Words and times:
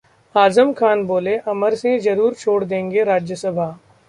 आजम 0.35 0.71
खान 0.73 1.03
बोले- 1.05 1.37
अमर 1.47 1.75
सिंह 1.75 1.99
जरूर 1.99 2.33
छोड़ 2.35 2.63
देंगे 2.65 3.03
राज्यसभा 3.03 3.69